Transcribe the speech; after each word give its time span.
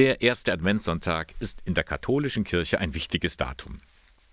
Der 0.00 0.22
erste 0.22 0.50
Adventssonntag 0.54 1.34
ist 1.40 1.60
in 1.66 1.74
der 1.74 1.84
katholischen 1.84 2.42
Kirche 2.42 2.80
ein 2.80 2.94
wichtiges 2.94 3.36
Datum. 3.36 3.82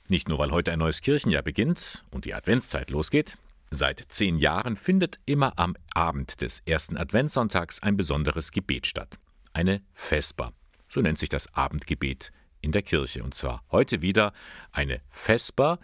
Nicht 0.08 0.30
nur, 0.30 0.38
weil 0.38 0.52
heute 0.52 0.72
ein 0.72 0.80
neues 0.80 1.02
Kirchenjahr 1.02 1.44
beginnt 1.44 2.06
und 2.10 2.24
die 2.24 2.34
Adventszeit 2.34 2.90
losgeht. 2.90 3.38
Seit 3.70 4.00
zehn 4.08 4.38
Jahren 4.38 4.78
findet 4.78 5.20
immer 5.26 5.60
am 5.60 5.76
Abend 5.94 6.40
des 6.40 6.62
ersten 6.66 6.96
Adventssonntags 6.96 7.84
ein 7.84 7.98
besonderes 7.98 8.54
Gebet 8.54 8.88
statt. 8.88 9.20
Eine 9.52 9.82
Vesper. 9.94 10.54
So 10.88 11.02
nennt 11.02 11.20
sich 11.20 11.28
das 11.28 11.54
Abendgebet 11.54 12.32
in 12.62 12.72
der 12.72 12.82
Kirche. 12.82 13.22
Und 13.22 13.36
zwar 13.36 13.62
heute 13.70 14.02
wieder 14.02 14.32
eine 14.72 15.02
Vesper 15.10 15.80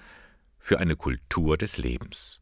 für 0.59 0.79
eine 0.79 0.95
Kultur 0.95 1.57
des 1.57 1.77
Lebens. 1.77 2.39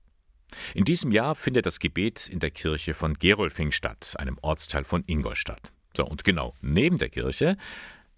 In 0.76 0.86
diesem 0.86 1.12
Jahr 1.12 1.34
findet 1.34 1.66
das 1.66 1.80
Gebet 1.80 2.30
in 2.30 2.38
der 2.38 2.52
Kirche 2.52 2.94
von 2.94 3.16
Gerolfing 3.16 3.71
statt, 3.71 4.14
einem 4.20 4.38
Ortsteil 4.44 4.84
von 4.84 5.04
Ingolstadt. 5.08 5.71
So, 5.96 6.05
und 6.05 6.23
genau 6.23 6.55
neben 6.62 6.98
der 6.98 7.10
Kirche, 7.10 7.57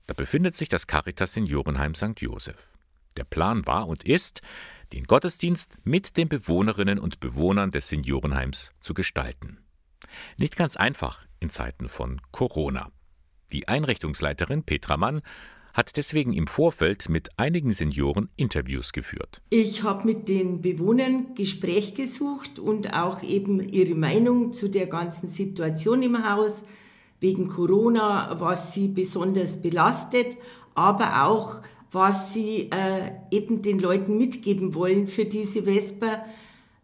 da 0.07 0.13
befindet 0.13 0.55
sich 0.55 0.69
das 0.69 0.87
Caritas 0.87 1.33
Seniorenheim 1.33 1.95
St. 1.95 2.19
Joseph. 2.19 2.69
Der 3.17 3.23
Plan 3.23 3.65
war 3.65 3.87
und 3.87 4.03
ist, 4.03 4.41
den 4.91 5.05
Gottesdienst 5.05 5.77
mit 5.83 6.17
den 6.17 6.29
Bewohnerinnen 6.29 6.99
und 6.99 7.19
Bewohnern 7.19 7.71
des 7.71 7.89
Seniorenheims 7.89 8.71
zu 8.79 8.93
gestalten. 8.93 9.59
Nicht 10.37 10.55
ganz 10.55 10.75
einfach 10.75 11.25
in 11.39 11.49
Zeiten 11.49 11.87
von 11.87 12.21
Corona. 12.31 12.91
Die 13.51 13.67
Einrichtungsleiterin 13.67 14.63
Petra 14.63 14.97
Mann 14.97 15.21
hat 15.73 15.97
deswegen 15.97 16.33
im 16.33 16.45
Vorfeld 16.45 17.09
mit 17.09 17.29
einigen 17.37 17.73
Senioren 17.73 18.29
Interviews 18.35 18.93
geführt. 18.93 19.41
Ich 19.49 19.81
habe 19.81 20.05
mit 20.05 20.27
den 20.27 20.61
Bewohnern 20.61 21.33
Gespräch 21.33 21.95
gesucht 21.95 22.59
und 22.59 22.93
auch 22.93 23.23
eben 23.23 23.59
ihre 23.59 23.95
Meinung 23.95 24.53
zu 24.53 24.69
der 24.69 24.85
ganzen 24.85 25.29
Situation 25.29 26.03
im 26.03 26.29
Haus 26.29 26.63
wegen 27.23 27.47
Corona, 27.47 28.39
was 28.39 28.73
sie 28.73 28.89
besonders 28.89 29.61
belastet, 29.61 30.37
aber 30.75 31.23
auch 31.23 31.61
was 31.91 32.33
sie 32.33 32.69
äh, 32.69 33.11
eben 33.31 33.61
den 33.61 33.79
Leuten 33.79 34.17
mitgeben 34.17 34.75
wollen 34.75 35.07
für 35.07 35.25
diese 35.25 35.63
Vesper. 35.63 36.25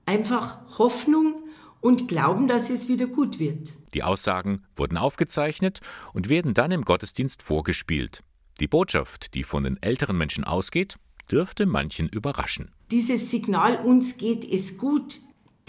Einfach 0.06 0.58
Hoffnung 0.80 1.36
und 1.82 2.08
glauben, 2.08 2.48
dass 2.48 2.70
es 2.70 2.88
wieder 2.88 3.08
gut 3.08 3.38
wird. 3.40 3.74
Die 3.94 4.04
Aussagen 4.04 4.64
wurden 4.76 4.98
aufgezeichnet 4.98 5.82
und 6.14 6.30
werden 6.30 6.54
dann 6.54 6.72
im 6.72 6.84
Gottesdienst 6.84 7.44
vorgespielt. 7.44 8.24
Die 8.62 8.68
Botschaft, 8.68 9.34
die 9.34 9.44
von 9.44 9.66
den 9.66 9.82
älteren 9.82 10.18
Menschen 10.18 10.46
ausgeht, 10.46 10.96
dürfte 11.30 11.66
manchen 11.66 12.08
überraschen. 12.08 12.72
Dieses 12.92 13.30
Signal, 13.30 13.84
uns 13.84 14.18
geht 14.18 14.46
es 14.46 14.78
gut, 14.78 15.20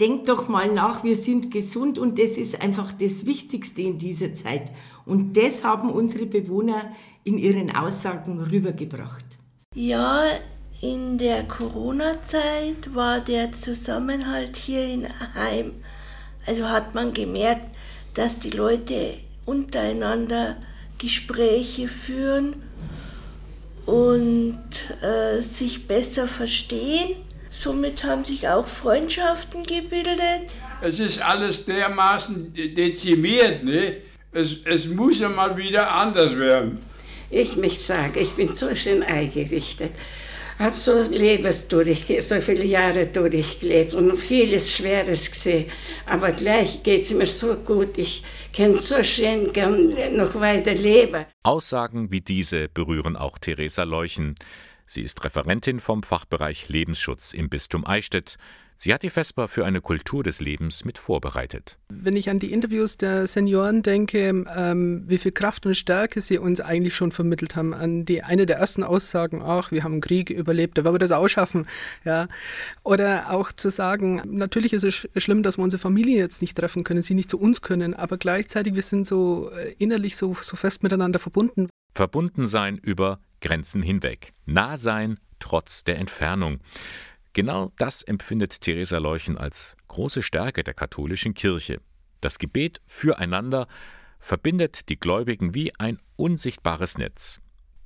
denkt 0.01 0.27
doch 0.27 0.47
mal 0.47 0.73
nach, 0.73 1.03
wir 1.03 1.15
sind 1.15 1.51
gesund 1.51 1.99
und 1.99 2.17
das 2.17 2.31
ist 2.31 2.59
einfach 2.59 2.91
das 2.91 3.25
Wichtigste 3.25 3.83
in 3.83 3.99
dieser 3.99 4.33
Zeit. 4.33 4.71
Und 5.05 5.37
das 5.37 5.63
haben 5.63 5.91
unsere 5.91 6.25
Bewohner 6.25 6.91
in 7.23 7.37
ihren 7.37 7.73
Aussagen 7.73 8.41
rübergebracht. 8.41 9.23
Ja, 9.75 10.23
in 10.81 11.19
der 11.19 11.43
Corona-Zeit 11.43 12.93
war 12.95 13.19
der 13.19 13.51
Zusammenhalt 13.53 14.57
hier 14.57 14.83
in 14.85 15.07
Heim, 15.35 15.73
also 16.47 16.67
hat 16.67 16.95
man 16.95 17.13
gemerkt, 17.13 17.67
dass 18.15 18.39
die 18.39 18.49
Leute 18.49 19.13
untereinander 19.45 20.57
Gespräche 20.97 21.87
führen 21.87 22.55
und 23.85 24.59
äh, 25.01 25.41
sich 25.41 25.87
besser 25.87 26.27
verstehen. 26.27 27.15
Somit 27.53 28.05
haben 28.05 28.23
sich 28.23 28.47
auch 28.47 28.65
Freundschaften 28.65 29.63
gebildet. 29.63 30.55
Es 30.81 30.99
ist 30.99 31.21
alles 31.21 31.65
dermaßen 31.65 32.53
dezimiert, 32.53 33.65
ne? 33.65 33.97
Es, 34.31 34.55
es 34.63 34.87
muss 34.87 35.19
ja 35.19 35.27
mal 35.27 35.57
wieder 35.57 35.91
anders 35.91 36.33
werden. 36.37 36.79
Ich 37.29 37.57
mich 37.57 37.77
sage, 37.79 38.21
ich 38.21 38.31
bin 38.35 38.53
so 38.53 38.73
schön 38.73 39.03
eingerichtet, 39.03 39.91
habe 40.59 40.77
so 40.77 41.03
Lebens 41.03 41.67
durch, 41.67 42.05
so 42.21 42.39
viele 42.39 42.63
Jahre 42.63 43.07
durchgelebt 43.07 43.95
und 43.95 44.15
vieles 44.15 44.73
Schweres 44.73 45.29
gesehen, 45.29 45.69
aber 46.05 46.31
gleich 46.31 46.81
geht 46.83 47.01
es 47.01 47.13
mir 47.13 47.27
so 47.27 47.55
gut, 47.55 47.97
ich 47.97 48.23
kann 48.55 48.79
so 48.79 49.03
schön 49.03 49.51
gern 49.51 49.93
noch 50.15 50.39
weiter 50.39 50.73
leben. 50.73 51.25
Aussagen 51.43 52.11
wie 52.11 52.21
diese 52.21 52.69
berühren 52.69 53.17
auch 53.17 53.37
Theresa 53.37 53.83
Leuchen. 53.83 54.35
Sie 54.93 55.03
ist 55.03 55.23
Referentin 55.23 55.79
vom 55.79 56.03
Fachbereich 56.03 56.67
Lebensschutz 56.67 57.33
im 57.33 57.47
Bistum 57.47 57.87
Eichstätt. 57.87 58.37
Sie 58.75 58.93
hat 58.93 59.03
die 59.03 59.09
Vesper 59.09 59.47
für 59.47 59.65
eine 59.65 59.79
Kultur 59.79 60.23
des 60.23 60.41
Lebens 60.41 60.85
mit 60.85 60.97
vorbereitet. 60.97 61.77
Wenn 61.89 62.15
ich 62.15 62.29
an 62.29 62.39
die 62.39 62.51
Interviews 62.51 62.97
der 62.97 63.27
Senioren 63.27 63.83
denke, 63.83 64.45
ähm, 64.55 65.03
wie 65.07 65.17
viel 65.19 65.31
Kraft 65.31 65.65
und 65.65 65.75
Stärke 65.75 66.19
sie 66.21 66.39
uns 66.39 66.61
eigentlich 66.61 66.95
schon 66.95 67.11
vermittelt 67.11 67.55
haben, 67.55 67.73
an 67.73 68.05
die 68.05 68.23
eine 68.23 68.45
der 68.45 68.57
ersten 68.57 68.83
Aussagen, 68.83 69.41
ach, 69.43 69.71
wir 69.71 69.83
haben 69.83 69.93
einen 69.93 70.01
Krieg 70.01 70.29
überlebt, 70.29 70.77
da 70.77 70.83
werden 70.83 70.95
wir 70.95 70.99
das 70.99 71.11
auch 71.11 71.27
schaffen. 71.27 71.67
Ja. 72.05 72.27
Oder 72.83 73.31
auch 73.31 73.51
zu 73.51 73.69
sagen, 73.69 74.21
natürlich 74.25 74.73
ist 74.73 74.83
es 74.83 75.07
schlimm, 75.17 75.43
dass 75.43 75.57
wir 75.57 75.63
unsere 75.63 75.79
Familie 75.79 76.17
jetzt 76.17 76.41
nicht 76.41 76.57
treffen 76.57 76.83
können, 76.83 77.01
sie 77.01 77.13
nicht 77.13 77.29
zu 77.29 77.39
uns 77.39 77.61
können, 77.61 77.93
aber 77.93 78.17
gleichzeitig 78.17 78.73
wir 78.75 78.81
sind 78.81 79.05
so 79.05 79.51
äh, 79.51 79.75
innerlich 79.77 80.15
so, 80.15 80.35
so 80.41 80.55
fest 80.55 80.81
miteinander 80.81 81.19
verbunden. 81.19 81.69
Verbunden 81.93 82.45
sein 82.45 82.77
über 82.77 83.19
Grenzen 83.41 83.83
hinweg. 83.83 84.33
Nah 84.45 84.77
sein 84.77 85.19
trotz 85.39 85.83
der 85.83 85.97
Entfernung. 85.97 86.59
Genau 87.33 87.71
das 87.77 88.01
empfindet 88.01 88.59
Theresa 88.61 88.97
Leuchen 88.97 89.37
als 89.37 89.77
große 89.87 90.21
Stärke 90.21 90.63
der 90.63 90.73
katholischen 90.73 91.33
Kirche. 91.33 91.79
Das 92.19 92.39
Gebet 92.39 92.81
füreinander 92.85 93.67
verbindet 94.19 94.89
die 94.89 94.99
Gläubigen 94.99 95.55
wie 95.55 95.71
ein 95.79 95.99
unsichtbares 96.17 96.97
Netz. 96.97 97.39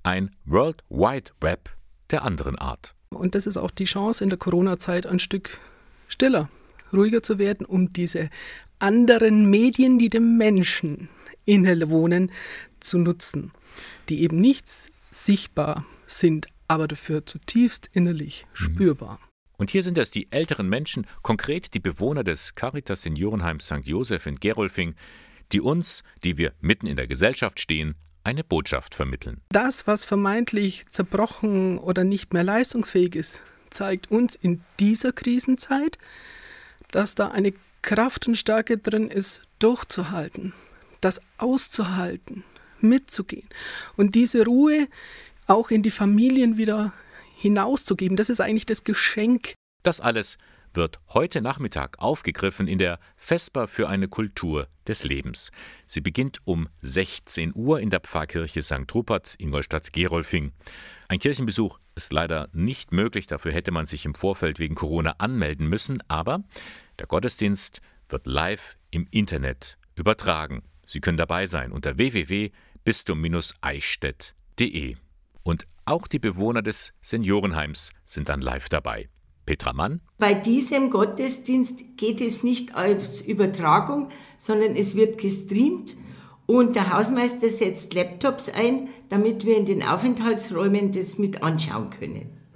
Ein 0.04 0.36
World 0.46 0.84
Wide 0.90 1.32
Web 1.42 1.70
der 2.10 2.24
anderen 2.24 2.58
Art. 2.58 2.96
Und 3.10 3.36
das 3.36 3.46
ist 3.46 3.58
auch 3.58 3.72
die 3.72 3.86
Chance 3.86 4.24
in 4.24 4.30
der 4.30 4.40
Corona-Zeit 4.40 5.06
ein 5.06 5.20
Stück 5.20 5.60
stiller, 6.08 6.50
ruhiger 6.92 7.24
zu 7.24 7.40
werden, 7.40 7.66
um 7.66 7.94
diese 7.94 8.30
anderen 8.80 9.50
Medien, 9.50 10.00
die 10.00 10.10
dem 10.10 10.38
Menschen 10.38 11.10
innewohnen, 11.46 12.32
zu 12.80 12.98
nutzen, 12.98 13.52
die 14.10 14.22
eben 14.24 14.40
nichts 14.42 14.92
sichtbar 15.12 15.86
sind, 16.08 16.48
aber 16.68 16.88
dafür 16.88 17.26
zutiefst 17.26 17.90
innerlich 17.94 18.46
mhm. 18.52 18.56
spürbar. 18.56 19.20
Und 19.58 19.72
hier 19.72 19.84
sind 19.84 19.98
es 19.98 20.12
die 20.12 20.32
älteren 20.32 20.68
Menschen, 20.70 21.08
konkret 21.22 21.74
die 21.74 21.80
Bewohner 21.80 22.24
des 22.24 22.56
Caritas 22.56 23.04
Seniorenheims 23.04 23.66
St. 23.66 23.86
Joseph 23.86 24.26
in 24.26 24.36
Gerolfing, 24.36 24.96
die 25.52 25.62
uns, 25.62 26.04
die 26.24 26.38
wir 26.38 26.54
mitten 26.60 26.88
in 26.88 26.98
der 26.98 27.08
Gesellschaft 27.08 27.60
stehen, 27.60 27.96
eine 28.24 28.44
Botschaft 28.44 28.96
vermitteln. 28.96 29.42
Das, 29.50 29.88
was 29.88 30.04
vermeintlich 30.04 30.88
zerbrochen 30.90 31.78
oder 31.78 32.04
nicht 32.04 32.34
mehr 32.34 32.44
leistungsfähig 32.44 33.16
ist, 33.16 33.44
zeigt 33.70 34.10
uns 34.10 34.36
in 34.36 34.64
dieser 34.80 35.12
Krisenzeit, 35.12 35.98
dass 36.92 37.14
da 37.16 37.30
eine 37.30 37.54
Kraft 37.82 38.28
und 38.28 38.36
Stärke 38.36 38.78
drin 38.78 39.10
ist, 39.10 39.44
durchzuhalten, 39.60 40.54
das 41.02 41.22
auszuhalten, 41.38 42.44
mitzugehen. 42.82 43.48
Und 43.96 44.16
diese 44.16 44.44
Ruhe 44.44 44.88
auch 45.48 45.70
in 45.70 45.84
die 45.84 45.92
Familien 45.92 46.58
wieder 46.58 46.94
hinauszugeben, 47.36 48.18
das 48.18 48.30
ist 48.30 48.42
eigentlich 48.42 48.66
das 48.66 48.84
Geschenk. 48.84 49.54
Das 49.84 50.00
alles 50.00 50.38
wird 50.76 51.00
heute 51.14 51.42
Nachmittag 51.42 52.00
aufgegriffen 52.00 52.68
in 52.68 52.80
der 52.80 53.00
Vesper 53.16 53.68
für 53.68 53.88
eine 53.88 54.08
Kultur 54.08 54.68
des 54.88 55.04
Lebens. 55.04 55.52
Sie 55.86 56.02
beginnt 56.02 56.40
um 56.46 56.68
16 56.82 57.54
Uhr 57.56 57.80
in 57.80 57.90
der 57.90 58.02
Pfarrkirche 58.02 58.62
St. 58.62 58.94
Rupert, 58.94 59.36
Ingolstadt-Gerolfing. 59.38 60.52
Ein 61.08 61.20
Kirchenbesuch 61.20 61.80
ist 61.96 62.12
leider 62.12 62.50
nicht 62.52 62.92
möglich, 62.92 63.28
dafür 63.28 63.52
hätte 63.52 63.72
man 63.72 63.86
sich 63.86 64.06
im 64.06 64.16
Vorfeld 64.16 64.60
wegen 64.60 64.76
Corona 64.76 65.16
anmelden 65.18 65.68
müssen, 65.68 66.04
aber 66.08 66.44
der 67.00 67.08
Gottesdienst 67.08 67.82
wird 68.10 68.28
live 68.28 68.78
im 68.92 69.08
Internet 69.12 69.78
übertragen. 69.96 70.64
Sie 70.86 71.00
können 71.00 71.18
dabei 71.18 71.48
sein 71.48 71.72
unter 71.72 71.98
www.bistum-eichstätt.de. 71.98 74.96
Und 75.44 75.68
auch 75.86 76.08
die 76.08 76.20
Bewohner 76.20 76.62
des 76.62 76.94
Seniorenheims 77.02 77.92
sind 78.06 78.30
dann 78.30 78.42
live 78.42 78.70
dabei. 78.70 79.10
Petra 79.46 79.74
Mann. 79.74 80.02
Bei 80.18 80.34
diesem 80.34 80.90
Gottesdienst 80.90 81.98
geht 81.98 82.20
es 82.20 82.44
nicht 82.44 82.76
als 82.76 83.22
Übertragung, 83.22 84.10
sondern 84.38 84.76
es 84.76 84.96
wird 84.96 85.20
gestreamt 85.20 85.96
und 86.48 86.76
der 86.76 86.94
Hausmeister 86.94 87.50
setzt 87.50 87.94
Laptops 87.94 88.50
ein, 88.50 88.90
damit 89.10 89.46
wir 89.46 89.58
in 89.58 89.66
den 89.66 89.84
Aufenthaltsräumen 89.84 90.92
das 90.92 91.18
mit 91.18 91.44
anschauen 91.44 91.90
können. 91.92 92.35